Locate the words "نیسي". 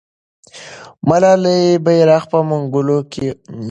3.31-3.51